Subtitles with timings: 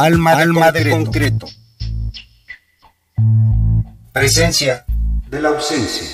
[0.00, 0.36] Alma,
[0.70, 1.48] de, de, concreto.
[4.12, 4.84] Presencia
[5.28, 6.06] de la ausencia.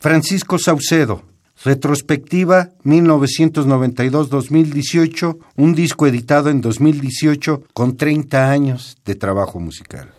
[0.00, 1.22] Francisco Saucedo,
[1.62, 10.12] Retrospectiva 1992-2018, un disco editado en 2018 con 30 años de trabajo musical.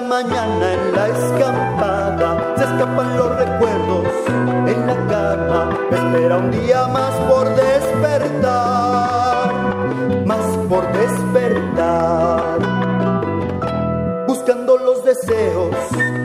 [0.00, 4.06] mañana en la escampada se escapan los recuerdos
[4.66, 5.78] en la cama.
[5.90, 9.52] Me espera un día más por despertar,
[10.26, 12.58] más por despertar.
[14.26, 15.74] Buscando los deseos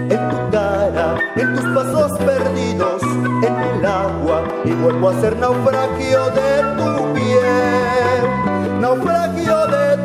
[0.09, 4.43] en tu cara, en tus pasos perdidos en el agua.
[4.63, 9.97] Y vuelvo a ser naufragio de tu piel, naufragio de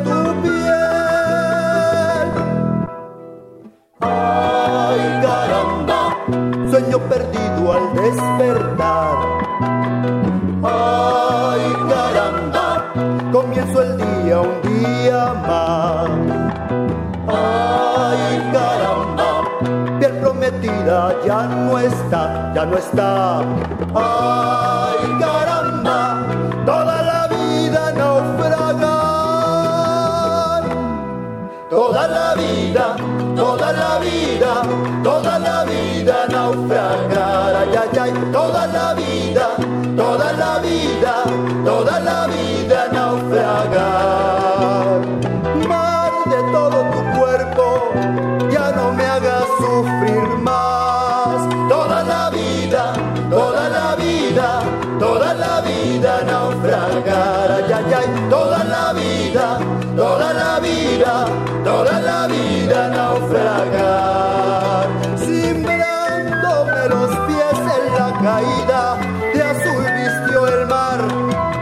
[66.81, 68.97] de los pies en la caída,
[69.33, 70.99] de azul vistió el mar.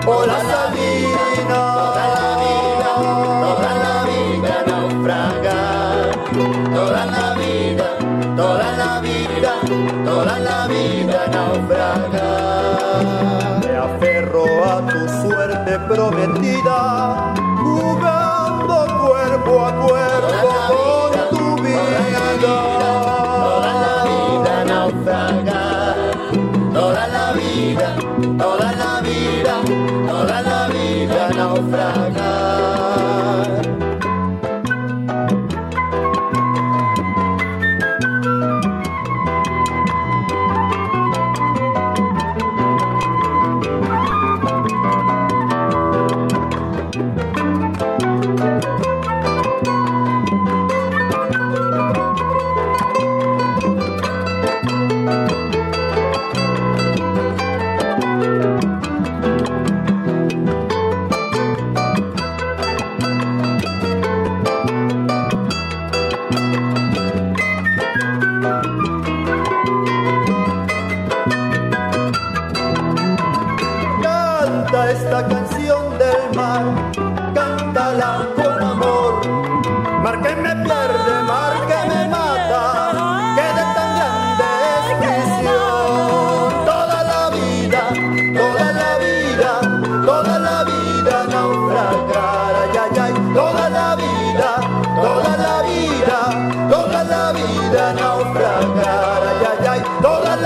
[0.08, 0.49] Olas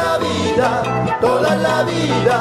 [0.04, 0.70] la vida,
[1.22, 2.38] toda la vida,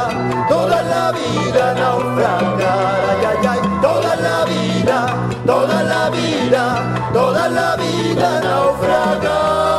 [0.49, 4.99] toda la vida naufragar, ay, ay, ay, toda la vida,
[5.47, 6.64] toda la vida,
[7.12, 9.71] toda la vida naufragar.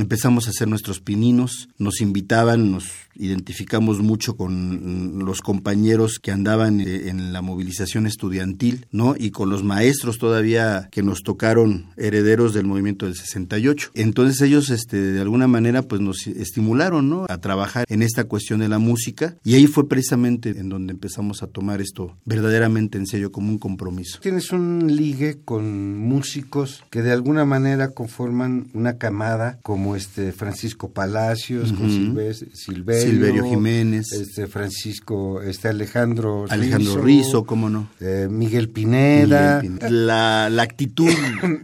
[0.01, 2.85] empezamos a hacer nuestros pininos, nos invitaban, nos
[3.15, 9.15] identificamos mucho con los compañeros que andaban eh, en la movilización estudiantil, ¿no?
[9.17, 13.91] Y con los maestros todavía que nos tocaron herederos del movimiento del 68.
[13.93, 17.25] Entonces ellos, este, de alguna manera, pues nos estimularon, ¿no?
[17.27, 21.43] A trabajar en esta cuestión de la música y ahí fue precisamente en donde empezamos
[21.43, 24.19] a tomar esto verdaderamente en serio como un compromiso.
[24.21, 30.89] Tienes un ligue con músicos que de alguna manera conforman una camada, como este Francisco
[30.91, 31.95] Palacios, con Ujú.
[31.95, 34.11] Silves- Silverio, Silverio Jiménez.
[34.11, 37.89] este Francisco, este Alejandro Alejandro Rizzo, cómo no.
[37.99, 39.89] eh, Miguel Pineda, Miguel Pineda.
[39.89, 41.09] La, la actitud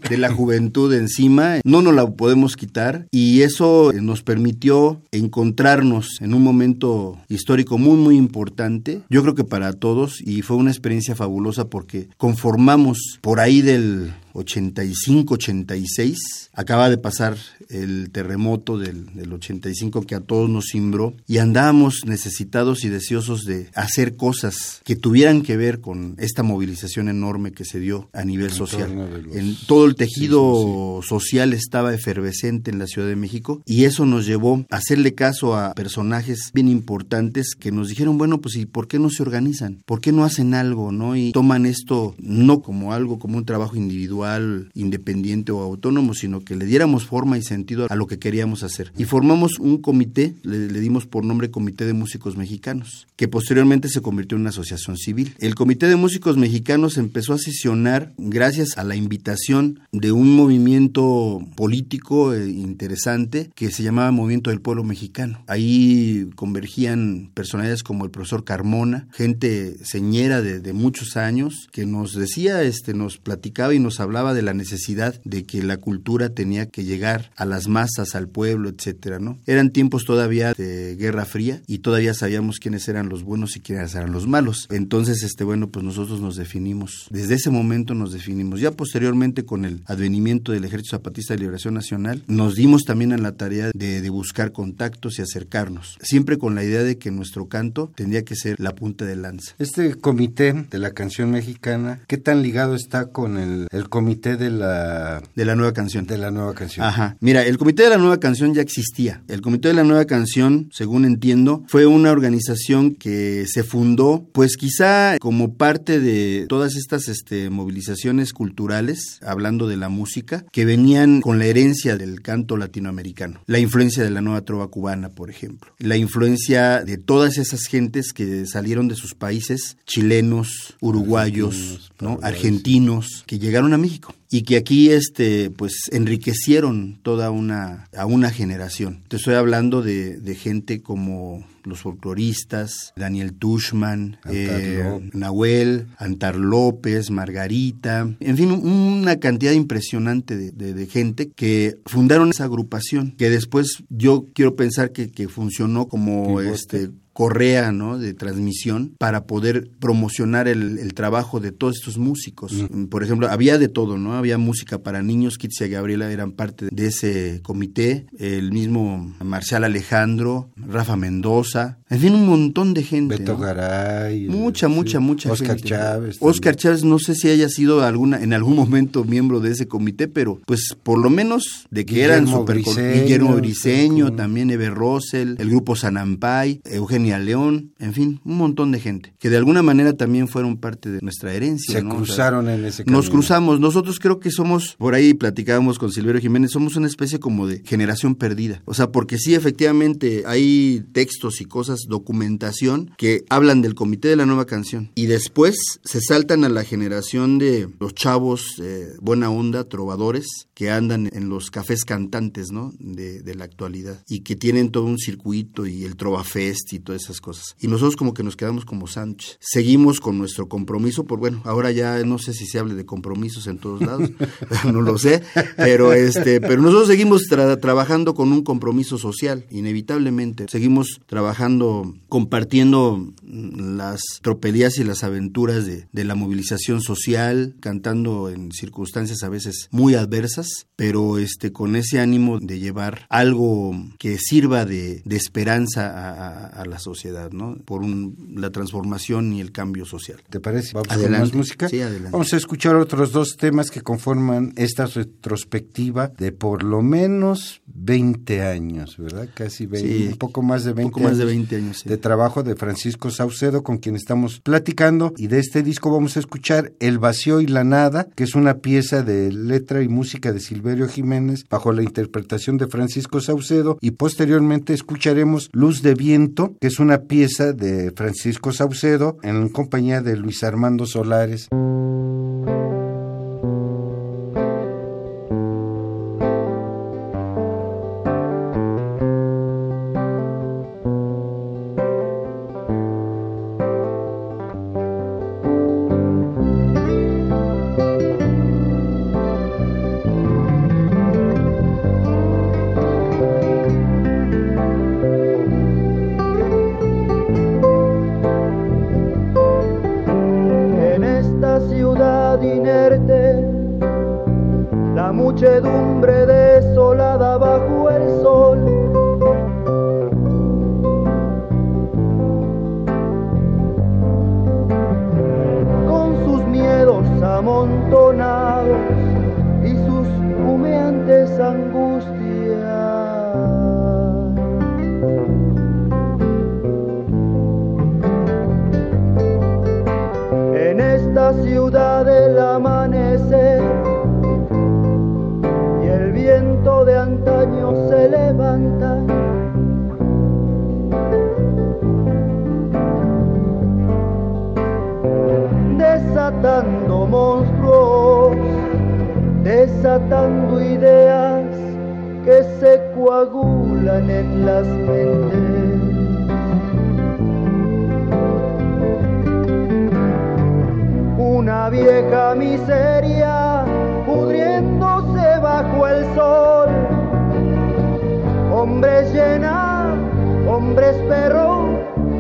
[0.10, 6.33] de la juventud encima no nos la podemos quitar y eso nos permitió encontrarnos en
[6.33, 11.16] un momento histórico muy muy importante, yo creo que para todos y fue una experiencia
[11.16, 16.16] fabulosa porque conformamos por ahí del 85-86,
[16.54, 17.38] acaba de pasar
[17.70, 23.46] el terremoto del, del 85 que a todos nos cimbró y andábamos necesitados y deseosos
[23.46, 28.24] de hacer cosas que tuvieran que ver con esta movilización enorme que se dio a
[28.24, 29.26] nivel En social.
[29.34, 34.26] En todo el tejido social estaba efervescente en la Ciudad de México y eso nos
[34.26, 38.88] llevó a hacerle caso a personajes bien importantes que nos dijeron, bueno, pues ¿y por
[38.88, 39.81] qué no se organizan?
[39.86, 41.16] ¿Por qué no hacen algo, no?
[41.16, 44.25] Y toman esto no como algo, como un trabajo individual,
[44.74, 48.92] independiente o autónomo, sino que le diéramos forma y sentido a lo que queríamos hacer.
[48.98, 53.90] Y formamos un comité, le, le dimos por nombre Comité de Músicos Mexicanos, que posteriormente
[53.90, 55.36] se convirtió en una asociación civil.
[55.40, 61.42] El Comité de Músicos Mexicanos empezó a sesionar gracias a la invitación de un movimiento
[61.56, 65.44] político eh, interesante que se llamaba Movimiento del Pueblo Mexicano.
[65.48, 72.14] Ahí convergían personalidades como el profesor Carmona, gente señera de, de muchos años, que nos
[72.14, 76.68] decía, este, nos platicaba y nos hablaba de la necesidad de que la cultura tenía
[76.68, 79.38] que llegar a las masas, al pueblo, etcétera, ¿no?
[79.45, 83.94] Eran tiempos todavía de Guerra Fría y todavía sabíamos quiénes eran los buenos y quiénes
[83.95, 84.68] eran los malos.
[84.72, 87.07] Entonces, este, bueno, pues nosotros nos definimos.
[87.10, 88.62] Desde ese momento nos definimos.
[88.62, 93.18] Ya posteriormente, con el advenimiento del Ejército Zapatista de Liberación Nacional, nos dimos también a
[93.18, 95.98] la tarea de, de buscar contactos y acercarnos.
[96.02, 99.56] Siempre con la idea de que nuestro canto tendría que ser la punta de lanza.
[99.60, 104.50] Este comité de la canción mexicana, ¿qué tan ligado está con el, el comité de
[104.50, 106.06] la, De la nueva canción.
[106.06, 106.85] de la nueva canción?
[106.85, 107.18] Ajá.
[107.19, 109.24] Mira, el Comité de la Nueva Canción ya existía.
[109.28, 114.57] El Comité de la Nueva Canción, según entiendo, fue una organización que se fundó, pues
[114.57, 121.21] quizá como parte de todas estas este, movilizaciones culturales, hablando de la música, que venían
[121.21, 123.42] con la herencia del canto latinoamericano.
[123.47, 125.71] La influencia de la nueva trova cubana, por ejemplo.
[125.80, 132.19] La influencia de todas esas gentes que salieron de sus países, chilenos, uruguayos, Argentinos, ¿no?
[132.21, 134.16] argentinos, que llegaron a México México.
[134.30, 139.04] Y que aquí este pues enriquecieron toda una a una generación.
[139.07, 147.11] Te estoy hablando de, de gente como los folcloristas, Daniel Tushman, eh, Nahuel, Antar López,
[147.11, 154.25] Margarita, en fin, una cantidad impresionante de, gente que fundaron esa agrupación, que después yo
[154.33, 157.98] quiero pensar que, que funcionó como este correa ¿no?
[157.98, 162.52] de transmisión para poder promocionar el, trabajo de todos estos músicos.
[162.52, 162.88] Mm.
[162.88, 164.16] Por ejemplo, había de todo, ¿no?
[164.16, 170.50] Había música para niños, Kitsia Gabriela eran parte de ese comité, el mismo Marcial Alejandro,
[170.57, 173.16] Rafa Mendoza, en fin, un montón de gente.
[173.16, 174.28] Beto Garay.
[174.28, 176.18] Mucha, mucha, mucha Oscar Chávez.
[176.19, 180.07] Oscar Chávez, no sé si haya sido alguna, en algún momento miembro de ese comité,
[180.07, 182.57] pero pues por lo menos de que eran super...
[182.57, 188.71] Guillermo Briseño, también Eber Rosel, el grupo Sanampay, Eugenio a León, en fin, un montón
[188.71, 191.80] de gente, que de alguna manera también fueron parte de nuestra herencia.
[191.80, 192.97] Se cruzaron en ese camino.
[192.97, 197.19] Nos cruzamos, nosotros creo que somos, por ahí platicábamos con Silverio Jiménez, somos una especie
[197.19, 198.62] como de generación perdida.
[198.66, 204.16] O sea, porque sí, efectivamente, hay textos y cosas, documentación, que hablan del Comité de
[204.16, 204.92] la Nueva Canción.
[204.95, 210.71] Y después se saltan a la generación de los chavos, eh, buena onda, trovadores, que
[210.71, 212.74] andan en los cafés cantantes, ¿no?
[212.80, 214.04] De, de la actualidad.
[214.07, 217.56] Y que tienen todo un circuito y el Trovafest y todo esas cosas.
[217.59, 219.37] Y nosotros como que nos quedamos como Sánchez.
[219.40, 223.47] Seguimos con nuestro compromiso, por bueno, ahora ya no sé si se hable de compromisos
[223.47, 224.09] en todos lados,
[224.71, 225.21] no lo sé,
[225.57, 230.45] pero este, pero nosotros seguimos trabajando con un compromiso social, inevitablemente.
[230.49, 238.52] Seguimos trabajando, compartiendo las tropelías y las aventuras de, de la movilización social, cantando en
[238.52, 244.66] circunstancias a veces muy adversas, pero este, con ese ánimo de llevar algo que sirva
[244.66, 247.57] de, de esperanza a, a, a la sociedad, ¿no?
[247.65, 250.21] Por la transformación y el cambio social.
[250.30, 250.73] ¿Te parece?
[250.73, 251.68] Vamos a más música.
[251.68, 252.11] Sí, adelante.
[252.11, 258.42] Vamos a escuchar otros dos temas que conforman esta retrospectiva de por lo menos 20
[258.44, 259.27] años, ¿verdad?
[259.33, 262.56] Casi 20, un poco más de 20 poco más de 20 años de trabajo de
[262.56, 267.42] Francisco Saucedo con quien estamos platicando y de este disco vamos a escuchar El vacío
[267.42, 271.71] y la nada, que es una pieza de letra y música de Silverio Jiménez bajo
[271.71, 277.54] la interpretación de Francisco Saucedo y posteriormente escucharemos Luz de viento, que es una pieza
[277.54, 281.50] de Francisco Saucedo en compañía de Luis Armando Solares.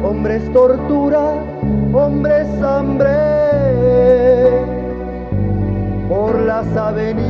[0.03, 1.33] Hombres perro, tortura,
[1.93, 3.09] hombres hambre.
[6.09, 7.25] Por las avenidas,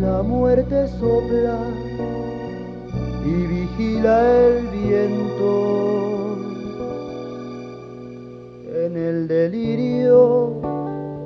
[0.00, 1.58] la muerte sopla
[3.24, 6.36] y vigila el viento
[8.84, 10.60] en el delirio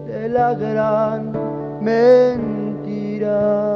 [0.06, 1.29] de la gran
[1.80, 3.69] mentira.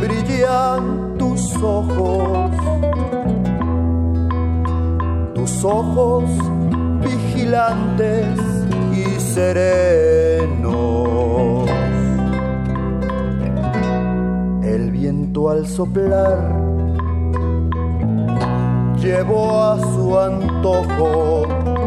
[0.00, 2.50] Brillan tus ojos,
[5.34, 6.24] tus ojos
[7.02, 8.38] vigilantes
[8.92, 10.68] y serenos.
[14.62, 16.56] El viento al soplar
[18.96, 21.77] llevó a su antojo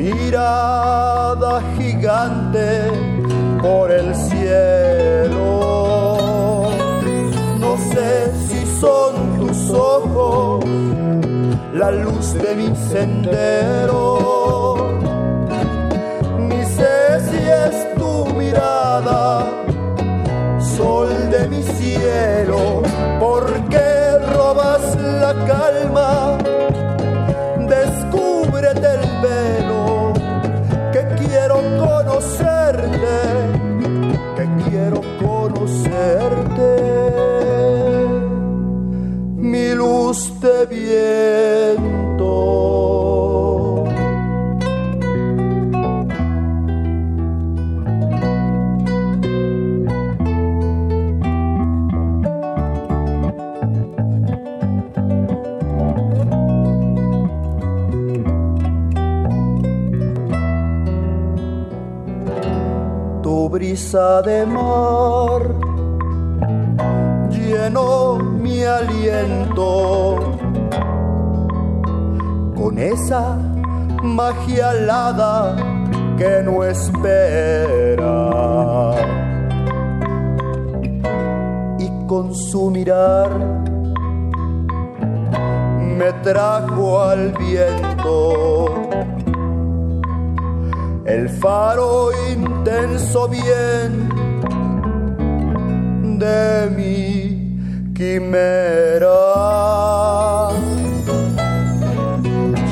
[0.00, 2.68] mirada gigante
[3.60, 5.50] por el cielo.
[7.58, 10.64] No sé si son tus ojos
[11.74, 14.06] la luz de mi sendero,
[16.48, 19.46] ni sé si es tu mirada,
[20.76, 22.82] sol de mi cielo,
[23.18, 23.49] porque
[63.70, 65.42] brisa de mar
[67.30, 70.18] llenó mi aliento
[72.56, 73.38] con esa
[74.02, 75.54] magia alada
[76.18, 78.16] que no espera.
[81.78, 83.30] Y con su mirar
[85.80, 88.90] me trajo al viento
[91.10, 94.08] el faro intenso bien
[96.18, 99.08] de mi quimera.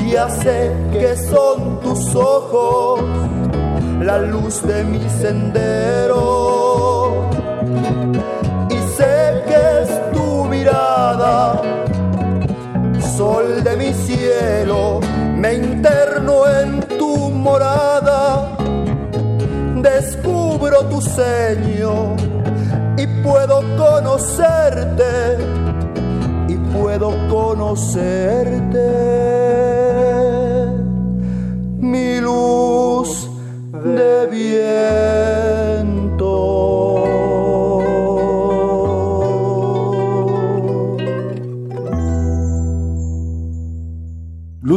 [0.09, 3.01] Ya sé que son tus ojos
[4.01, 6.23] la luz de mi sendero
[8.69, 11.61] y sé que es tu mirada
[13.17, 14.99] sol de mi cielo
[15.35, 17.98] me interno en tu morada
[20.87, 22.15] tu seño
[22.97, 25.37] y puedo conocerte
[26.47, 28.87] y puedo conocerte.
[31.79, 33.29] Mi luz
[33.83, 34.98] de viento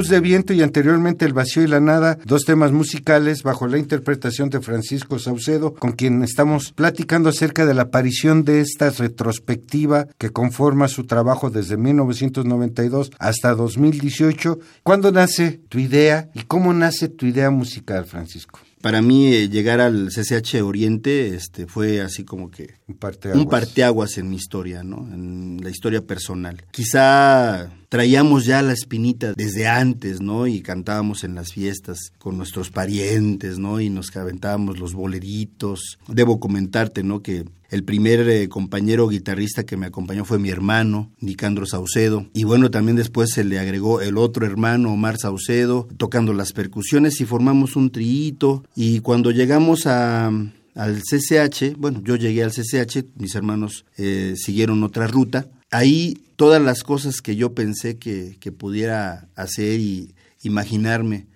[0.08, 4.50] De Viento y anteriormente El Vacío y la Nada, dos temas musicales bajo la interpretación
[4.50, 10.30] de Francisco Saucedo, con quien estamos platicando acerca de la aparición de esta retrospectiva que
[10.30, 14.58] conforma su trabajo desde 1992 hasta 2018.
[14.82, 18.60] ¿Cuándo nace tu idea y cómo nace tu idea musical, Francisco?
[18.82, 23.42] Para mí eh, llegar al CCH Oriente este, fue así como que parteaguas.
[23.42, 25.08] un parteaguas en mi historia, ¿no?
[25.12, 26.62] En la historia personal.
[26.70, 30.46] Quizá traíamos ya la espinita desde antes, ¿no?
[30.46, 33.80] Y cantábamos en las fiestas con nuestros parientes, ¿no?
[33.80, 35.98] Y nos aventábamos los boleritos.
[36.08, 37.20] Debo comentarte, ¿no?
[37.20, 42.26] Que el primer eh, compañero guitarrista que me acompañó fue mi hermano, Nicandro Saucedo.
[42.34, 47.20] Y bueno, también después se le agregó el otro hermano, Omar Saucedo, tocando las percusiones
[47.22, 48.62] y formamos un triito.
[48.76, 50.30] Y cuando llegamos a
[50.74, 55.48] al CCH, bueno, yo llegué al CCH, mis hermanos eh, siguieron otra ruta.
[55.70, 61.26] Ahí todas las cosas que yo pensé que, que pudiera hacer y imaginarme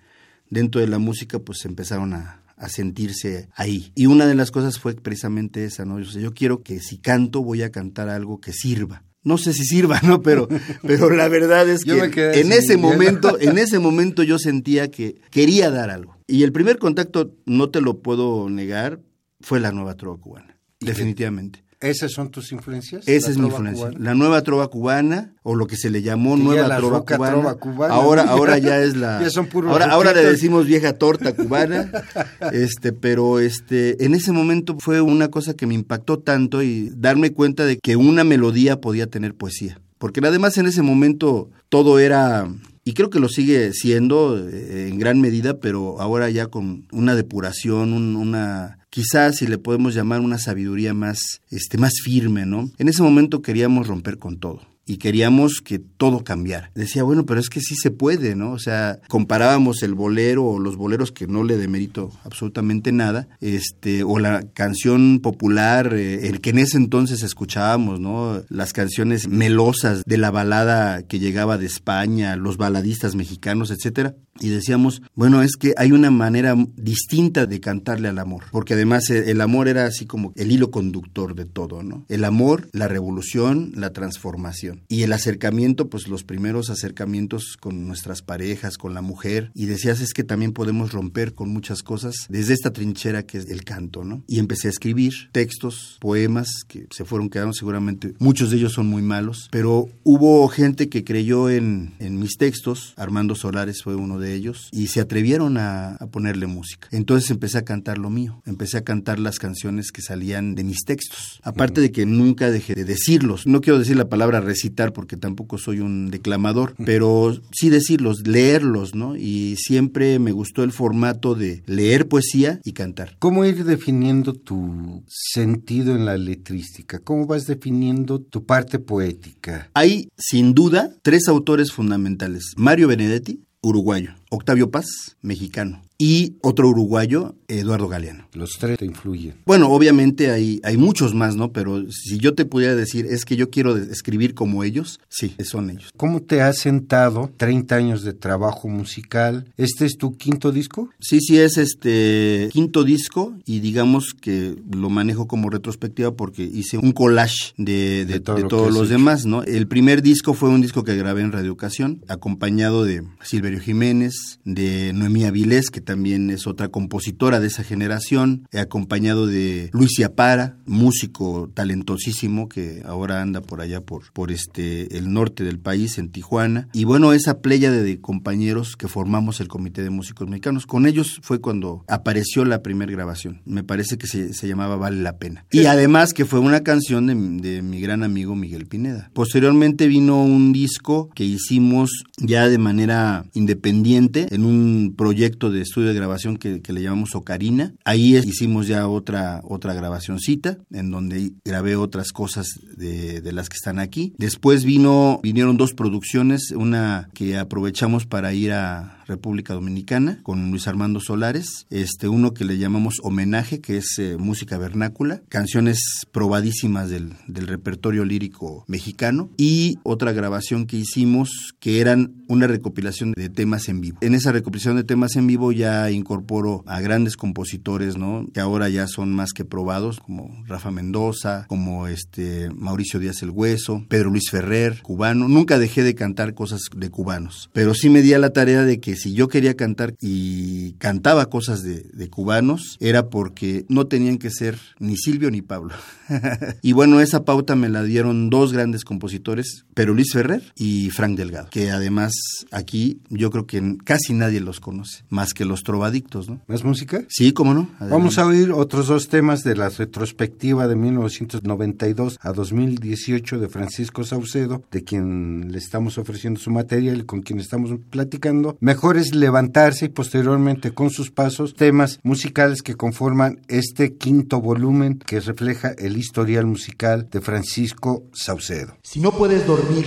[0.49, 3.91] dentro de la música, pues empezaron a, a sentirse ahí.
[3.95, 5.95] Y una de las cosas fue precisamente esa, ¿no?
[5.95, 9.03] O sea, yo quiero que si canto voy a cantar algo que sirva.
[9.23, 10.21] No sé si sirva, ¿no?
[10.21, 10.47] Pero,
[10.83, 15.15] pero la verdad es Yo que en ese momento, en ese momento yo sentía que
[15.29, 16.17] quería dar algo.
[16.27, 18.99] Y el primer contacto, no te lo puedo negar,
[19.41, 20.57] fue la nueva trova cubana.
[20.79, 21.63] Definitivamente.
[21.79, 23.07] ¿Esas son tus influencias?
[23.07, 23.85] Esa ¿La es mi influencia.
[23.89, 24.03] cubana?
[24.03, 27.31] La nueva trova cubana, o lo que se le llamó Que nueva trova cubana.
[27.33, 29.19] trova cubana, Ahora, ahora ya es la.
[29.21, 31.91] Ya son puros ahora, ahora le decimos vieja torta cubana.
[32.51, 37.31] este, pero este, en ese momento fue una cosa que me impactó tanto y darme
[37.31, 39.79] cuenta de que una melodía podía tener poesía.
[39.99, 42.47] Porque además en ese momento todo era
[42.85, 47.13] y creo que lo sigue siendo eh, en gran medida, pero ahora ya con una
[47.15, 52.71] depuración, un- una quizás si le podemos llamar una sabiduría más este más firme, ¿no?
[52.77, 54.61] En ese momento queríamos romper con todo.
[54.89, 56.71] y queríamos que todo cambiara.
[56.73, 58.53] Decía, bueno, pero es que sí se puede, ¿no?
[58.53, 64.03] O sea, comparábamos el bolero o los boleros que no le demerito absolutamente nada, este,
[64.03, 68.41] o la canción popular, eh, el que en ese entonces escuchábamos, ¿no?
[68.47, 74.49] Las canciones melosas de la balada que llegaba de España, los baladistas mexicanos, etcétera y
[74.49, 79.31] decíamos, bueno, es que hay una manera distinta de cantarle al amor, porque además eh,
[79.31, 82.05] el amor era así como el hilo conductor de todo, ¿no?
[82.09, 88.21] El amor, la revolución, la transformación y el acercamiento, pues los primeros acercamientos con nuestras
[88.21, 92.53] parejas, con la mujer, y decías es que también podemos romper con muchas cosas desde
[92.53, 94.23] esta trinchera que es el canto, ¿no?
[94.27, 98.87] Y empecé a escribir textos, poemas que se fueron quedando seguramente, muchos de ellos son
[98.87, 104.19] muy malos, pero hubo gente que creyó en, en mis textos, Armando Solares fue uno
[104.19, 106.87] de ellos y se atrevieron a, ponerle música.
[106.91, 110.83] Entonces empecé a cantar lo mío, empecé a cantar las canciones que salían de mis
[110.85, 111.39] textos.
[111.43, 113.45] Aparte de que nunca dejé de decirlos.
[113.45, 118.95] No quiero decir la palabra recitar porque tampoco soy un declamador, pero sí decirlos, leerlos,
[118.95, 119.15] ¿no?
[119.15, 123.15] Y siempre me gustó el formato de leer poesía y cantar.
[123.19, 126.99] ¿Cómo ir definiendo tu sentido en la letrística?
[126.99, 129.69] ¿Cómo vas definiendo tu parte poética?
[129.73, 132.53] Hay, sin duda, tres autores fundamentales.
[132.57, 134.13] Mario Benedetti, uruguayo.
[134.29, 138.27] Octavio Paz, mexicano y otro uruguayo, Eduardo Galeano.
[138.33, 139.35] Los tres te influyen.
[139.45, 141.51] Bueno, obviamente hay, hay muchos más, ¿no?
[141.51, 145.71] Pero si yo te pudiera decir, es que yo quiero escribir como ellos, sí, son
[145.71, 145.91] ellos.
[145.97, 149.51] ¿Cómo te has sentado 30 años de trabajo musical?
[149.57, 150.89] ¿Este es tu quinto disco?
[150.99, 156.77] Sí, sí, es este quinto disco y digamos que lo manejo como retrospectiva porque hice
[156.77, 159.41] un collage de, de, todos los demás, ¿no?
[159.43, 164.39] El primer disco fue un disco que grabé en Radio Ocasión, acompañado de Silverio Jiménez,
[164.43, 169.97] de Noemí Avilés, que también es otra compositora de esa generación, he acompañado de Luis
[170.15, 175.97] Para, músico talentosísimo que ahora anda por allá por, por este el norte del país,
[175.97, 176.67] en Tijuana.
[176.73, 180.65] Y bueno, esa playa de compañeros que formamos el Comité de Músicos Mexicanos.
[180.65, 183.41] Con ellos fue cuando apareció la primera grabación.
[183.45, 185.45] Me parece que se, llamaba Vale la Pena.
[185.51, 187.15] Y además que fue una canción de,
[187.49, 189.09] de mi gran amigo Miguel Pineda.
[189.13, 195.93] Posteriormente vino un disco que hicimos ya de manera independiente en un proyecto de estudio
[195.93, 197.75] de grabación que, le llamamos Ocarina.
[197.85, 203.57] Ahí hicimos ya otra, otra grabacioncita, en donde grabé otras cosas de, de, las que
[203.57, 204.15] están aquí.
[204.17, 210.67] Después vino, vinieron dos producciones, una que aprovechamos para ir a República Dominicana con Luis
[210.67, 215.79] Armando Solares, este uno que le llamamos homenaje, que es eh, música vernácula, canciones
[216.11, 223.13] probadísimas del, del repertorio lírico mexicano y otra grabación que hicimos que eran una recopilación
[223.13, 223.97] de temas en vivo.
[224.01, 228.25] En esa recopilación de temas en vivo ya incorporo a grandes compositores, ¿no?
[228.33, 233.29] Que ahora ya son más que probados, como Rafa Mendoza, como este Mauricio Díaz el
[233.29, 235.27] Hueso, Pedro Luis Ferrer, cubano.
[235.27, 238.79] Nunca dejé de cantar cosas de cubanos, pero sí me di a la tarea de
[238.79, 244.29] que si yo quería cantar y cantaba cosas de, cubanos, era porque no tenían que
[244.29, 245.73] ser ni Silvio ni Pablo.
[246.61, 251.17] y bueno, esa pauta me la dieron dos grandes compositores, pero Luis Ferrer y Frank
[251.17, 252.13] Delgado, que además
[252.51, 256.41] aquí yo creo que casi nadie los conoce, más que los trovadictos, ¿no?
[256.47, 257.03] ¿Más música?
[257.09, 257.69] Sí, cómo no.
[257.79, 264.03] Vamos a oír otros dos temas de la retrospectiva de 1992 a 2018 de Francisco
[264.03, 268.57] Saucedo, de quien le estamos ofreciendo su material y con quien estamos platicando.
[268.59, 274.99] Mejor es levantarse y posteriormente con sus pasos temas musicales que conforman este quinto volumen
[274.99, 278.77] que refleja el historial musical de Francisco Saucedo.
[278.83, 279.85] Si no puedes dormir,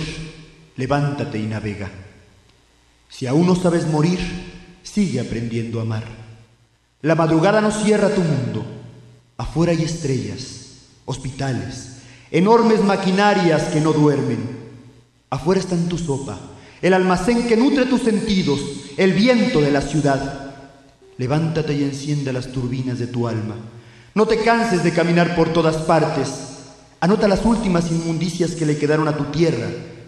[0.75, 1.89] levántate y navega.
[3.09, 4.19] Si aún no sabes morir,
[4.83, 6.03] sigue aprendiendo a amar.
[7.01, 8.63] La madrugada no cierra tu mundo.
[9.37, 14.39] Afuera hay estrellas, hospitales, enormes maquinarias que no duermen.
[15.31, 16.39] Afuera está en tu sopa,
[16.81, 18.59] el almacén que nutre tus sentidos,
[18.97, 20.55] el viento de la ciudad.
[21.17, 23.55] Levántate y enciende las turbinas de tu alma.
[24.15, 26.29] No te canses de caminar por todas partes.
[26.99, 29.67] Anota las últimas inmundicias que le quedaron a tu tierra,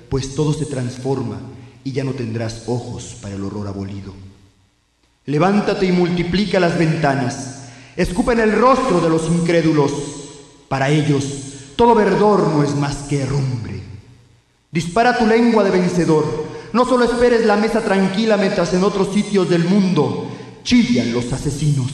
[0.09, 1.39] pues todo se transforma
[1.83, 4.13] y ya no tendrás ojos para el horror abolido.
[5.25, 7.65] Levántate y multiplica las ventanas.
[7.95, 9.91] Escupa en el rostro de los incrédulos.
[10.67, 11.25] Para ellos,
[11.75, 13.81] todo verdor no es más que herrumbre.
[14.71, 16.42] Dispara tu lengua de vencedor
[16.73, 20.25] no solo esperes la mesa tranquila mientras en otros sitios del mundo
[20.63, 21.91] chillan los asesinos.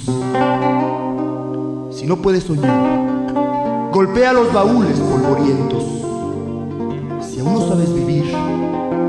[1.92, 5.84] Si no puedes soñar, golpea los baúles polvorientos.
[7.30, 8.34] Si aún no sabes vivir,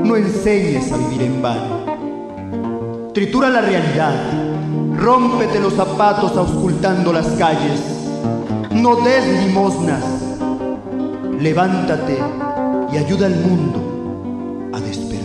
[0.03, 3.11] no enseñes a vivir en vano.
[3.13, 4.13] Tritura la realidad,
[4.97, 7.79] rómpete los zapatos auscultando las calles.
[8.71, 10.03] No des limosnas,
[11.39, 12.17] levántate
[12.91, 15.20] y ayuda al mundo a despertar.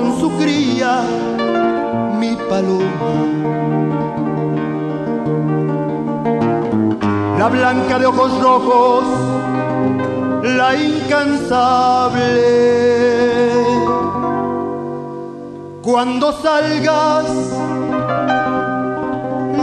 [0.00, 1.02] Con su cría
[2.18, 3.12] mi paloma.
[7.38, 9.04] La blanca de ojos rojos,
[10.42, 12.20] la incansable.
[15.82, 17.26] Cuando salgas,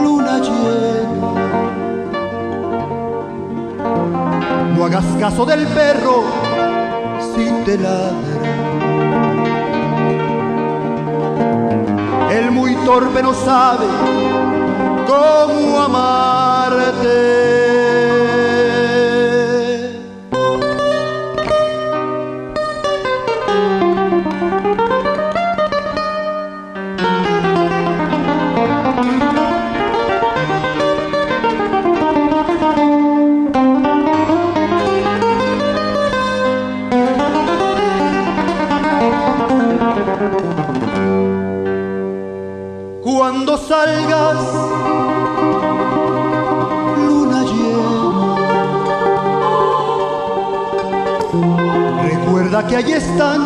[0.04, 1.32] luna llena.
[4.76, 6.24] No hagas caso del perro
[7.36, 9.17] si te ladra.
[12.30, 13.86] El muy torpe no sabe
[15.08, 17.57] cómo amarte.
[43.68, 44.38] Salgas,
[46.98, 48.36] luna llena,
[52.04, 53.42] recuerda que allí están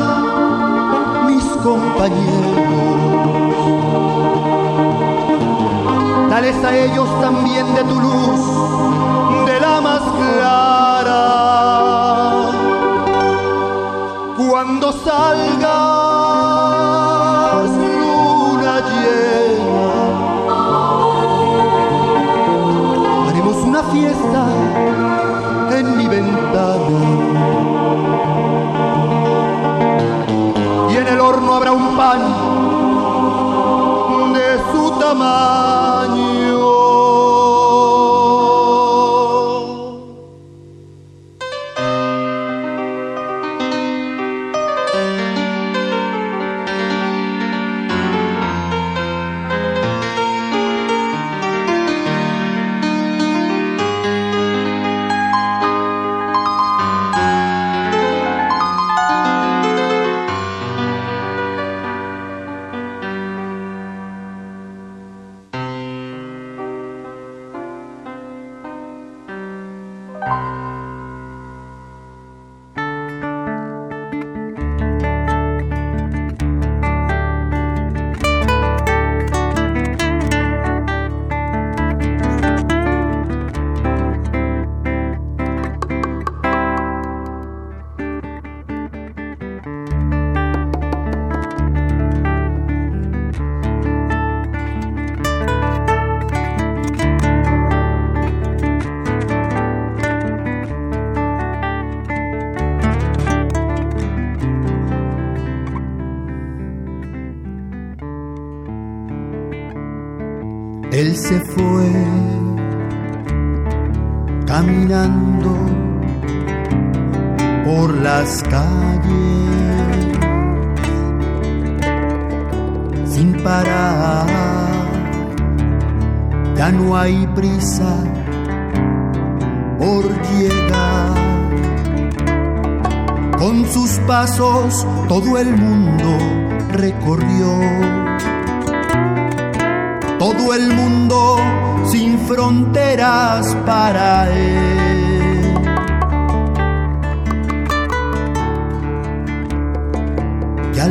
[1.26, 2.62] mis compañeros.
[6.30, 8.42] Dales a ellos también de tu luz,
[9.48, 11.22] de la más clara.
[14.38, 15.51] Cuando salgas,
[35.12, 36.21] su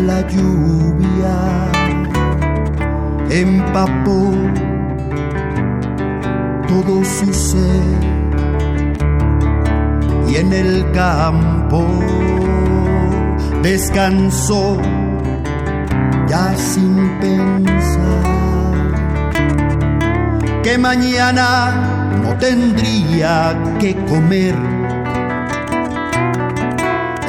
[0.07, 1.37] la lluvia
[3.31, 4.33] empapó
[6.69, 8.01] todo su ser
[10.29, 11.87] y en el campo
[13.63, 14.79] descansó
[16.29, 18.41] ya sin pensar
[20.63, 24.55] que mañana no tendría que comer.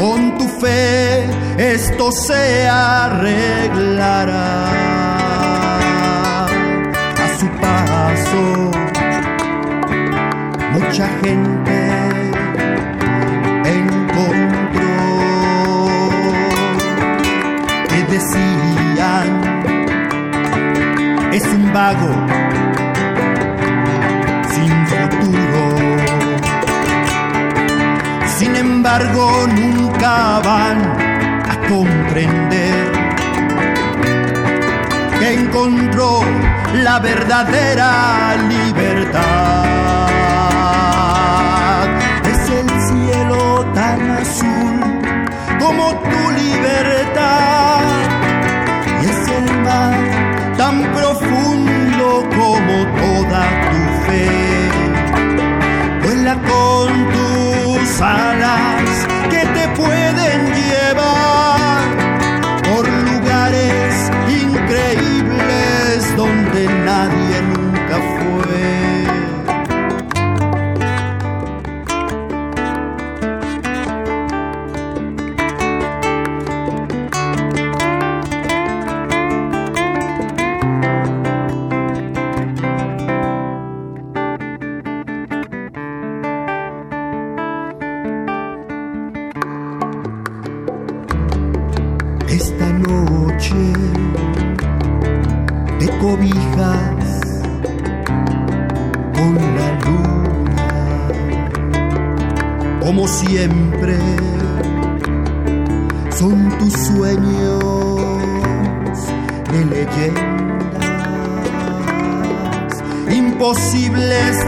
[0.01, 4.33] Con tu fe esto se arreglará.
[7.23, 8.71] A su pasó,
[10.73, 11.75] mucha gente
[13.77, 14.97] encontró
[17.89, 19.27] que decían
[21.31, 22.09] es un vago
[28.81, 30.79] embargo, nunca van
[31.53, 32.91] a comprender
[35.19, 36.23] que encontró
[36.73, 39.21] la verdadera libertad.
[42.33, 44.79] Es el cielo tan azul
[45.59, 47.81] como tu libertad
[49.03, 49.99] y es el mar
[50.57, 52.05] tan profundo
[52.39, 54.25] como toda tu fe.
[56.01, 58.30] Vuela con tus alas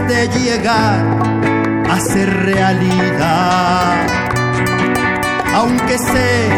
[0.06, 1.02] de llegar
[1.90, 4.14] a ser realidad
[5.54, 6.48] aunque sé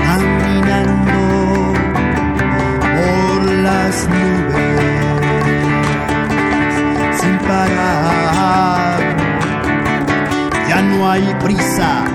[0.07, 1.73] caminando
[2.97, 4.81] por las nubes
[7.21, 8.99] sin parar.
[10.69, 12.12] Ya no hay prisa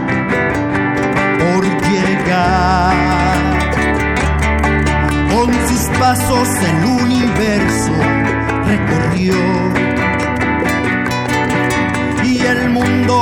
[6.08, 7.92] pasos el universo
[8.66, 9.36] recorrió.
[12.24, 13.18] Y el mundo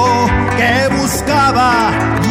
[0.56, 1.72] que buscaba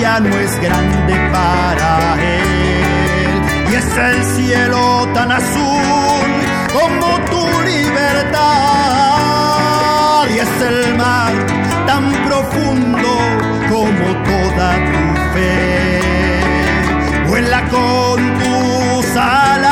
[0.00, 1.90] ya no es grande para
[2.22, 3.42] él.
[3.68, 6.28] Y es el cielo tan azul
[6.78, 8.38] como tu libertad.
[10.34, 11.32] Y es el mar
[11.88, 13.12] tan profundo
[13.72, 15.02] como toda tu
[15.34, 16.00] fe.
[17.28, 19.63] Vuela con tus alas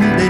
[0.00, 0.29] donde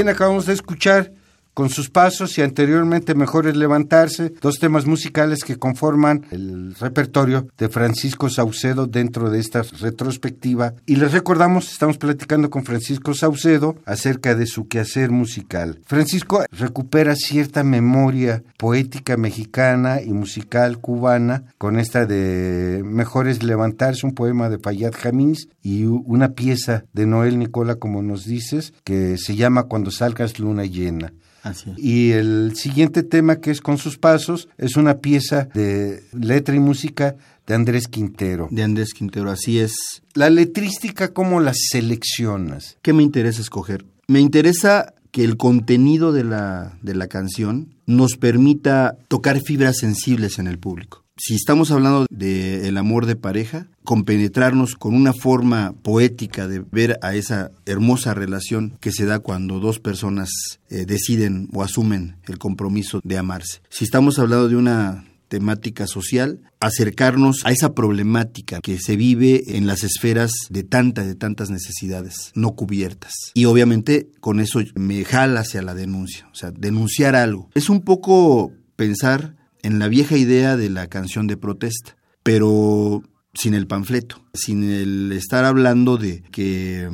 [0.00, 1.12] Bien, acabamos de escuchar
[1.54, 7.48] con sus pasos y anteriormente Mejor es levantarse, dos temas musicales que conforman el repertorio
[7.58, 10.74] de Francisco Saucedo dentro de esta retrospectiva.
[10.86, 15.80] Y les recordamos, estamos platicando con Francisco Saucedo acerca de su quehacer musical.
[15.86, 24.06] Francisco recupera cierta memoria poética mexicana y musical cubana con esta de Mejor es levantarse,
[24.06, 29.16] un poema de Fayad Jamís y una pieza de Noel Nicola, como nos dices, que
[29.18, 31.12] se llama Cuando salgas luna llena.
[31.42, 31.78] Así es.
[31.78, 36.58] Y el siguiente tema que es con sus pasos es una pieza de letra y
[36.58, 37.16] música
[37.46, 38.48] de Andrés Quintero.
[38.50, 40.02] De Andrés Quintero, así es.
[40.14, 42.78] La letrística, ¿cómo la seleccionas?
[42.82, 43.84] ¿Qué me interesa escoger?
[44.06, 50.38] Me interesa que el contenido de la, de la canción nos permita tocar fibras sensibles
[50.38, 50.99] en el público.
[51.22, 56.98] Si estamos hablando del el amor de pareja, compenetrarnos con una forma poética de ver
[57.02, 60.30] a esa hermosa relación que se da cuando dos personas
[60.70, 63.60] eh, deciden o asumen el compromiso de amarse.
[63.68, 69.66] Si estamos hablando de una temática social, acercarnos a esa problemática que se vive en
[69.66, 73.12] las esferas de tantas, de tantas necesidades no cubiertas.
[73.34, 77.50] Y obviamente con eso me jala hacia la denuncia, o sea, denunciar algo.
[77.54, 81.96] Es un poco pensar en la vieja idea de la canción de protesta.
[82.22, 83.02] pero
[83.32, 86.88] sin el panfleto, sin el estar hablando de que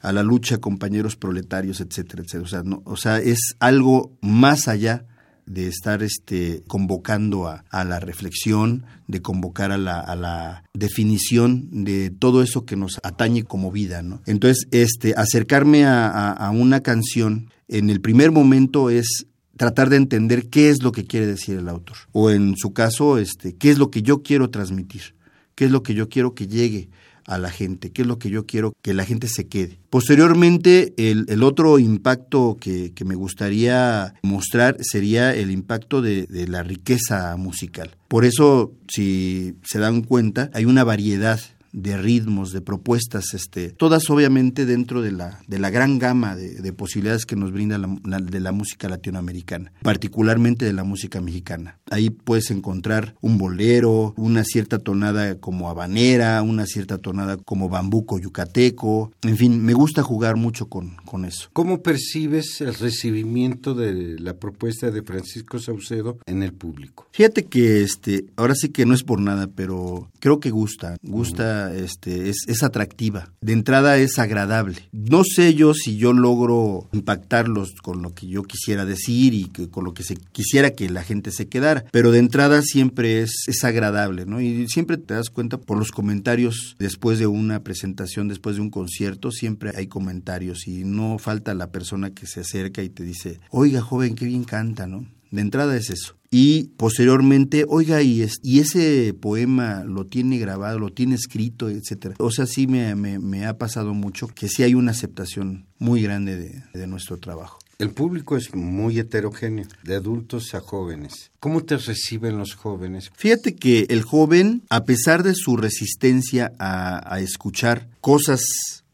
[0.00, 2.44] a la lucha compañeros proletarios, etcétera, etcétera.
[2.44, 5.06] O sea, no, o sea es algo más allá
[5.46, 12.10] de estar este, convocando a, la reflexión, de convocar a la, a la, definición de
[12.10, 14.02] todo eso que nos atañe como vida.
[14.02, 14.22] ¿no?
[14.26, 19.26] Entonces, este, acercarme a, a una canción en el primer momento es
[19.62, 21.96] tratar de entender qué es lo que quiere decir el autor.
[22.10, 25.14] O en su caso, este, qué es lo que yo quiero transmitir,
[25.54, 26.88] qué es lo que yo quiero que llegue
[27.26, 29.78] a la gente, qué es lo que yo quiero que la gente se quede.
[29.88, 37.36] Posteriormente, el, otro impacto que, me gustaría mostrar sería el impacto de, de la riqueza
[37.36, 37.96] musical.
[38.08, 41.38] Por eso, si se dan cuenta, hay una variedad
[41.72, 46.72] de ritmos, de propuestas, este, todas obviamente dentro de la, de la gran gama de,
[46.72, 51.78] posibilidades que nos brinda la, de la música latinoamericana, particularmente de la música mexicana.
[51.90, 58.18] Ahí puedes encontrar un bolero, una cierta tonada como habanera, una cierta tonada como bambuco
[58.18, 61.48] yucateco, en fin, me gusta jugar mucho con, con eso.
[61.52, 67.06] ¿Cómo percibes el recibimiento de la propuesta de Francisco Saucedo en el público?
[67.12, 71.61] Fíjate que este, ahora sí que no es por nada, pero creo que gusta, gusta
[71.70, 73.30] este, es, atractiva.
[73.40, 74.88] De entrada es agradable.
[74.92, 79.68] No sé yo si yo logro impactarlos con lo que yo quisiera decir y que,
[79.68, 83.44] con lo que se quisiera que la gente se quedara, pero de entrada siempre es,
[83.46, 84.40] es agradable, ¿no?
[84.40, 88.70] Y siempre te das cuenta por los comentarios después de una presentación, después de un
[88.70, 93.40] concierto, siempre hay comentarios y no falta la persona que se acerca y te dice,
[93.50, 95.06] oiga joven, qué bien canta, ¿no?
[95.30, 100.90] De entrada es eso y posteriormente, oiga, y, y ese poema lo tiene grabado, lo
[100.90, 102.14] tiene escrito, etcétera.
[102.18, 106.38] O sea, sí me, me, ha pasado mucho que sí hay una aceptación muy grande
[106.38, 107.58] de, de nuestro trabajo.
[107.78, 111.30] El público es muy heterogéneo, de adultos a jóvenes.
[111.38, 113.10] ¿Cómo te reciben los jóvenes?
[113.14, 118.40] Fíjate que el joven, a pesar de su resistencia a, a escuchar cosas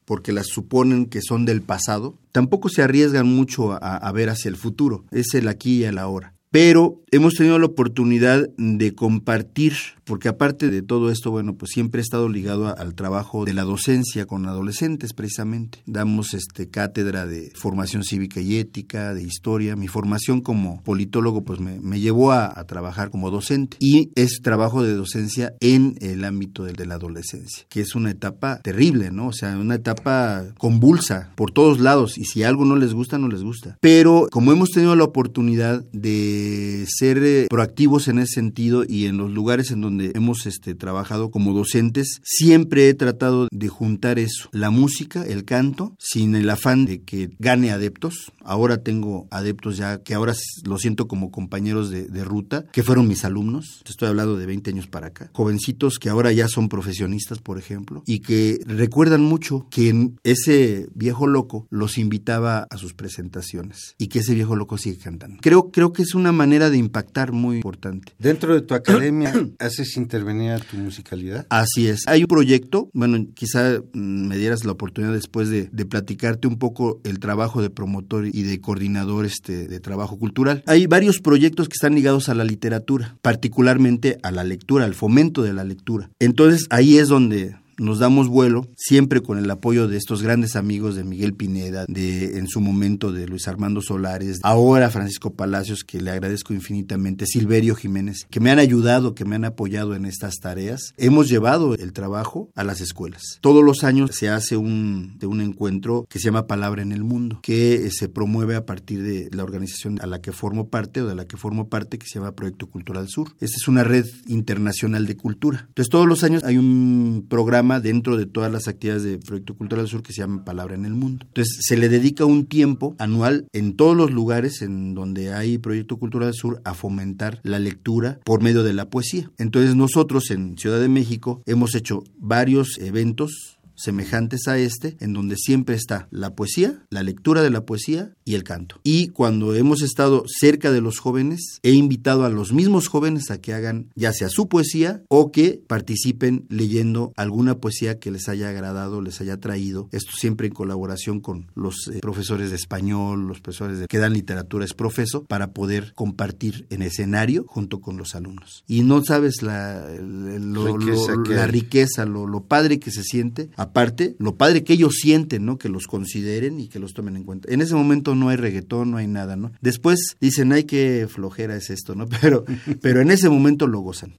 [0.04, 4.48] porque las suponen que son del pasado, tampoco se arriesgan mucho a, a, ver hacia
[4.48, 5.04] el futuro.
[5.12, 9.74] Es el aquí y el ahora pero hemos tenido la oportunidad de compartir
[10.08, 13.64] porque aparte de todo esto, bueno, pues siempre he estado ligado al trabajo de la
[13.64, 15.82] docencia con adolescentes precisamente.
[15.84, 19.76] Damos este cátedra de formación cívica y ética, de historia.
[19.76, 24.94] Mi formación como politólogo pues me, llevó a, trabajar como docente y es trabajo de
[24.94, 29.28] docencia en el ámbito de, de, la adolescencia, que es una etapa terrible, ¿no?
[29.28, 33.28] O sea, una etapa convulsa por todos lados y si algo no les gusta, no
[33.28, 33.78] les gusta.
[33.80, 39.16] Pero como hemos tenido la oportunidad de ser eh, proactivos en ese sentido y en
[39.16, 44.48] los lugares en donde hemos este, trabajado como docentes, siempre he tratado de juntar eso,
[44.52, 48.32] la música, el canto, sin el afán de que gane adeptos.
[48.42, 50.34] Ahora tengo adeptos ya que ahora
[50.64, 54.86] lo siento como compañeros de, ruta, que fueron mis alumnos, estoy hablando de 20 años
[54.86, 60.10] para acá, jovencitos que ahora ya son profesionistas, por ejemplo, y que recuerdan mucho que
[60.24, 65.38] ese viejo loco los invitaba a sus presentaciones y que ese viejo loco sigue cantando.
[65.40, 68.12] Creo, creo que es una manera de impactar muy importante.
[68.18, 71.46] Dentro de tu academia haces intervenir tu musicalidad?
[71.50, 72.06] Así es.
[72.06, 77.00] Hay un proyecto, bueno, quizá mm, me dieras la oportunidad después de, platicarte un poco
[77.04, 80.62] el trabajo de promotor y de coordinador este, de trabajo cultural.
[80.66, 85.42] Hay varios proyectos que están ligados a la literatura, particularmente a la lectura, al fomento
[85.42, 86.10] de la lectura.
[86.18, 90.96] Entonces ahí es donde nos damos vuelo, siempre con el apoyo de estos grandes amigos
[90.96, 96.00] de Miguel Pineda, de en su momento de Luis Armando Solares, ahora Francisco Palacios, que
[96.00, 100.36] le agradezco infinitamente, Silverio Jiménez, que me han ayudado, que me han apoyado en estas
[100.36, 100.92] tareas.
[100.96, 103.38] Hemos llevado el trabajo a las escuelas.
[103.40, 107.04] Todos los años se hace un, de un encuentro que se llama Palabra en el
[107.04, 111.02] Mundo, que eh, se promueve a partir de la organización a la que formo parte
[111.02, 113.28] o de la que formo parte, que se llama Proyecto Cultural Sur.
[113.40, 115.64] Esta es una red internacional de cultura.
[115.68, 119.86] Entonces todos los años hay un programa dentro de todas las actividades de Proyecto Cultural
[119.86, 121.26] Sur que se llama Palabra en el Mundo.
[121.28, 125.98] Entonces, se le dedica un tiempo anual en todos los lugares en donde hay Proyecto
[125.98, 129.30] Cultural Sur a fomentar la lectura por medio de la poesía.
[129.38, 135.36] Entonces, nosotros en Ciudad de México hemos hecho varios eventos semejantes a este, en donde
[135.36, 138.78] siempre está la poesía, la lectura de la poesía y el canto.
[138.84, 143.40] Y cuando hemos estado cerca de los jóvenes, he invitado a los mismos jóvenes a
[143.40, 148.50] que hagan ya sea su poesía o que participen leyendo alguna poesía que les haya
[148.50, 149.88] agradado, les haya traído.
[149.92, 154.12] Esto siempre en colaboración con los eh, profesores de español, los profesores de, que dan
[154.12, 158.62] literatura es profeso, para poder compartir en escenario junto con los alumnos.
[158.66, 164.36] Y no sabes la, riqueza, la riqueza lo, lo padre que se siente aparte, lo
[164.36, 165.56] padre que ellos sienten, ¿no?
[165.56, 167.50] Que los consideren y que los tomen en cuenta.
[167.50, 169.52] En ese momento no hay reggaetón, no hay nada, ¿no?
[169.60, 172.06] Después dicen, ay, qué flojera es esto, ¿no?
[172.20, 172.44] Pero,
[172.82, 174.14] pero en ese momento lo gozan.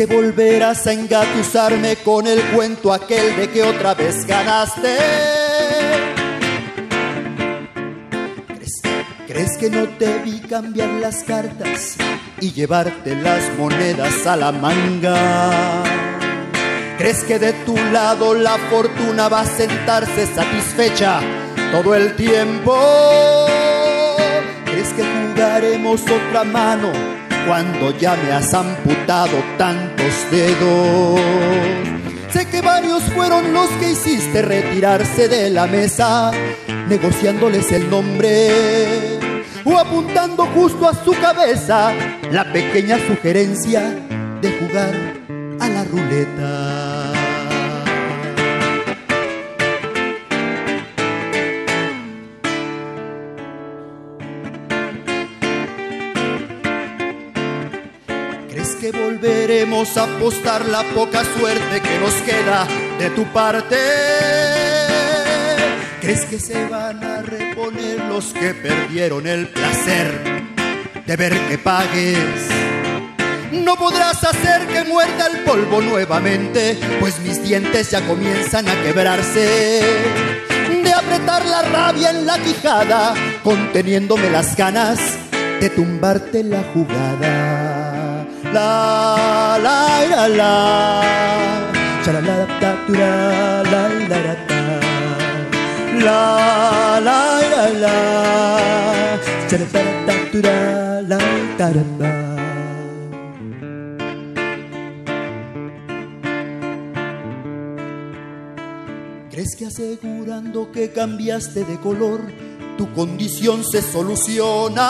[0.00, 4.96] Que volverás a engatusarme con el cuento aquel de que otra vez ganaste?
[8.46, 8.80] ¿Crees,
[9.26, 11.96] ¿Crees que no te vi cambiar las cartas
[12.40, 15.82] y llevarte las monedas a la manga?
[16.96, 21.20] ¿Crees que de tu lado la fortuna va a sentarse satisfecha
[21.72, 22.74] todo el tiempo?
[24.64, 31.20] ¿Crees que jugaremos otra mano cuando ya me has amputado tantos dedos?
[32.32, 36.30] Sé que varios fueron los que hiciste retirarse de la mesa,
[36.88, 39.18] negociándoles el nombre
[39.64, 41.92] o apuntando justo a su cabeza
[42.30, 43.82] la pequeña sugerencia
[44.40, 44.94] de jugar
[45.60, 46.99] a la ruleta.
[59.20, 62.66] Volveremos apostar la poca suerte que nos queda
[62.98, 63.76] de tu parte?
[66.00, 70.10] ¿Crees que se van a reponer los que perdieron el placer
[71.06, 72.48] de ver que pagues?
[73.52, 79.82] No podrás hacer que muerda el polvo nuevamente, pues mis dientes ya comienzan a quebrarse.
[80.82, 84.98] De apretar la rabia en la quijada, conteniéndome las ganas
[85.60, 87.60] de tumbarte la jugada.
[88.52, 88.89] La
[90.20, 91.02] la la.
[92.04, 94.60] Cha la la ta la la la ta.
[96.06, 97.20] La la
[97.52, 97.96] la la.
[99.48, 100.58] Cha la ta ta la
[101.10, 101.18] la
[101.58, 101.68] ta
[101.98, 102.10] ta.
[109.30, 112.20] ¿Crees que asegurando que cambiaste de color,
[112.76, 114.88] tu condición se soluciona?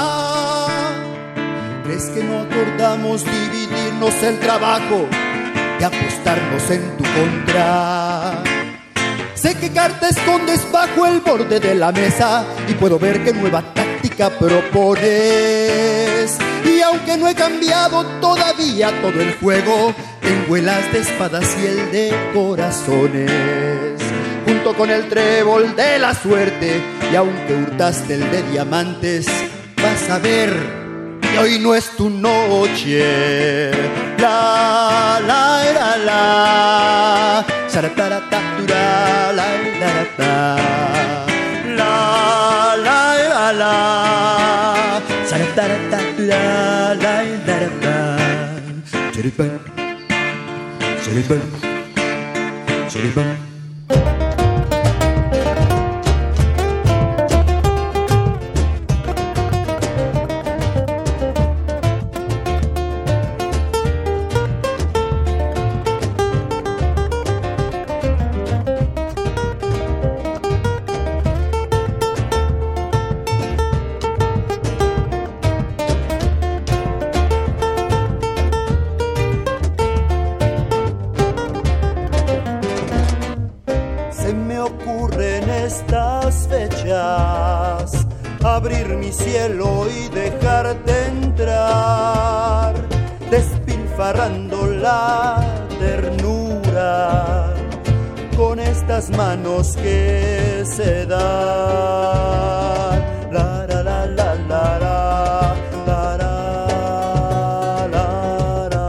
[1.84, 3.69] ¿Crees que no acordamos dividir?
[4.00, 5.06] El trabajo
[5.78, 8.42] de apostarnos en tu contra?
[9.34, 13.62] Sé que carta escondes bajo el borde de la mesa y puedo ver qué nueva
[13.74, 15.18] táctica propones.
[16.64, 21.92] Y aunque no he cambiado todavía todo el juego, tengo el de espadas y el
[21.92, 23.30] de corazones.
[24.46, 26.80] Junto con el trébol de la suerte,
[27.12, 29.26] y aunque hurtaste el de diamantes,
[29.76, 30.79] vas a ver
[31.30, 33.70] que hoy no es tu noche.
[34.18, 39.46] La la la la, sharataratura, la
[39.80, 40.56] la la
[41.76, 41.96] la,
[42.76, 47.96] la la la, sharataratura, la la la.
[49.12, 49.60] Chiripan,
[51.02, 51.42] chiripan,
[52.88, 54.29] chiripan.
[88.60, 92.74] abrir mi cielo y dejarte entrar,
[93.30, 95.40] despilfarrando la
[95.78, 97.54] ternura
[98.36, 101.20] con estas manos que se dan.
[103.32, 105.56] La, la, la, la, la, la.
[105.86, 106.18] la,
[108.68, 108.86] la.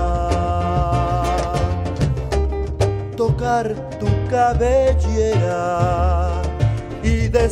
[3.16, 6.11] Tocar tu cabellera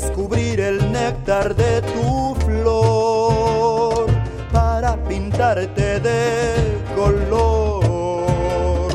[0.02, 4.06] descubrir el néctar de tu flor
[4.52, 8.90] para pintarte de color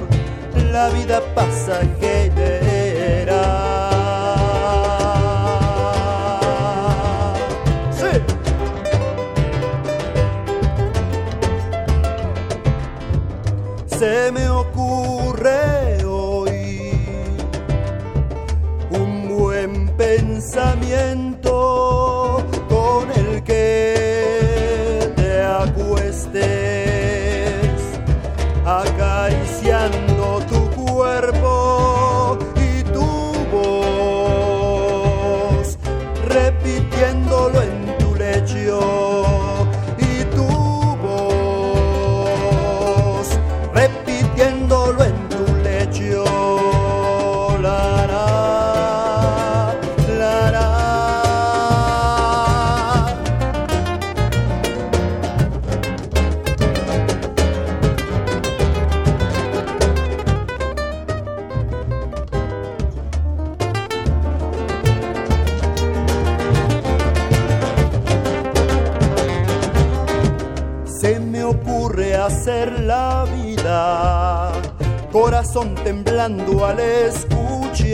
[0.73, 1.54] la vida pasajera.
[72.25, 74.51] Hacer la vida,
[75.13, 77.85] corazón temblando al escuchar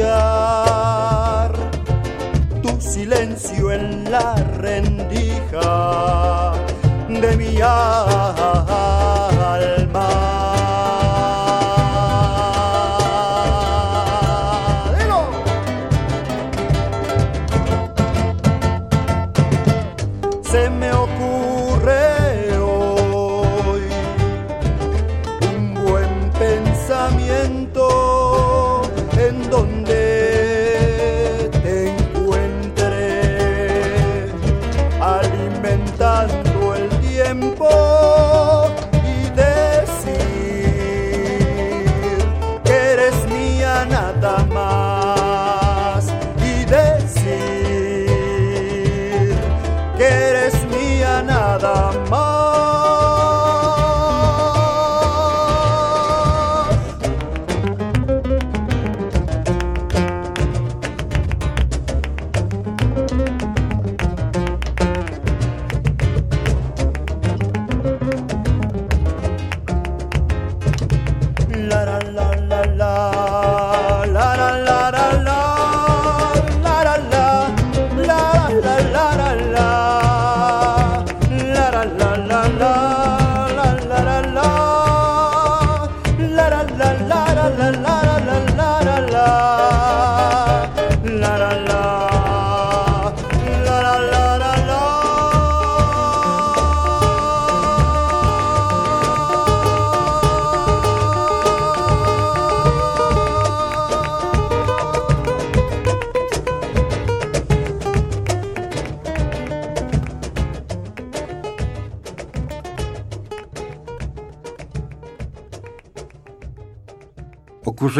[2.62, 6.53] tu silencio en la rendija
[7.09, 8.99] de mi alma.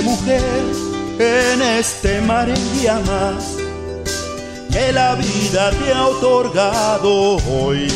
[0.06, 0.64] Mujer
[1.20, 3.58] en este mar en llamas
[4.72, 7.88] que la vida te ha otorgado hoy.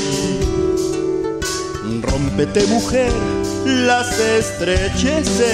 [2.01, 3.14] Rómpete mujer
[3.66, 5.45] las estrecheces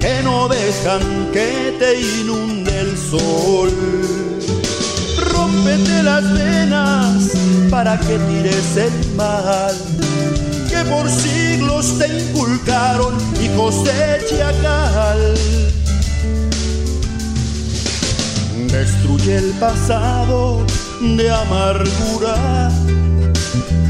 [0.00, 3.70] que no dejan que te inunde el sol.
[5.32, 7.32] Rómpete las venas
[7.70, 9.74] para que tires el mal
[10.84, 15.34] por siglos te inculcaron hijos de Chacal.
[18.70, 20.64] Destruye el pasado
[21.00, 22.70] de amargura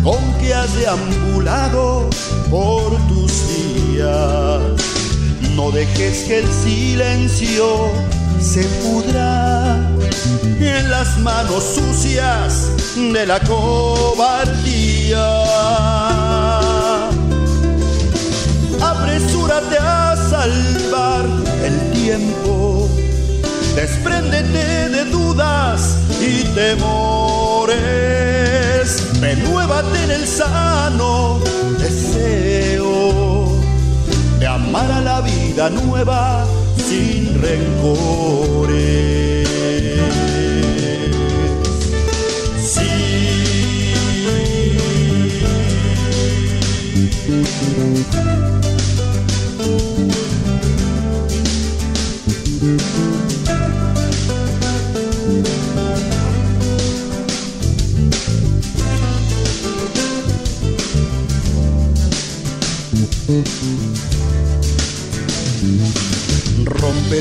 [0.02, 2.08] con que has deambulado
[2.50, 4.60] por tus días.
[5.54, 7.90] No dejes que el silencio
[8.40, 9.76] se pudra
[10.60, 15.18] en las manos sucias de la cobardía.
[19.48, 21.24] Apresúrate a salvar
[21.64, 22.86] el tiempo,
[23.74, 27.78] despréndete de dudas y temores,
[29.22, 31.40] renuévate en el sano
[31.78, 33.56] deseo
[34.38, 36.44] de amar a la vida nueva
[36.76, 39.37] sin rencores.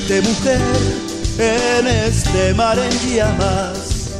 [0.07, 0.61] Rómpete mujer
[1.37, 4.11] en este mar en llamas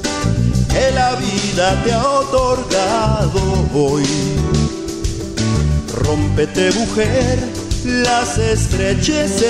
[0.68, 3.40] que la vida te ha otorgado
[3.74, 4.04] hoy.
[5.94, 7.40] Rómpete mujer
[7.86, 9.46] las estrecheces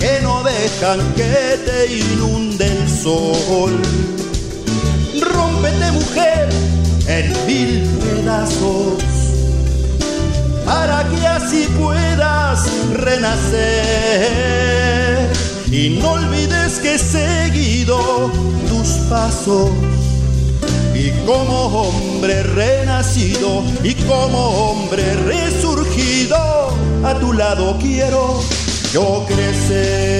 [0.00, 3.80] que no dejan que te inunde el sol.
[5.32, 6.48] Rómpete mujer
[7.06, 9.09] en mil pedazos
[10.70, 13.58] para que así puedas renacer.
[15.68, 18.30] Y no olvides que he seguido
[18.68, 19.70] tus pasos.
[20.94, 26.36] Y como hombre renacido y como hombre resurgido,
[27.04, 28.40] a tu lado quiero
[28.92, 30.19] yo crecer.